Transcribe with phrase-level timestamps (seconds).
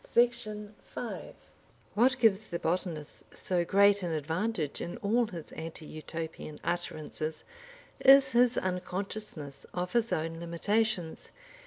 [0.03, 1.35] Section 5
[1.93, 7.43] What gives the botanist so great an advantage in all his Anti Utopian utterances
[7.99, 11.29] is his unconsciousness of his own limitations.